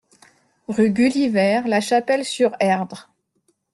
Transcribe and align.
Rue 0.67 0.89
Gulliver, 0.89 1.61
La 1.67 1.79
Chapelle-sur-Erdre 1.79 3.11